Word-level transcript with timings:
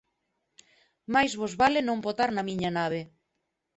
Máis 1.13 1.31
vos 1.39 1.53
vale 1.61 1.81
non 1.83 2.03
potar 2.05 2.29
na 2.33 2.43
miña 2.49 2.69
nave. 2.79 3.01